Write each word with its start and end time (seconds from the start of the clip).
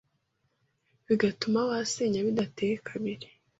bigatuma 1.07 1.59
wasenya 1.69 2.19
bidateye 2.27 2.73
kabiri. 2.87 3.27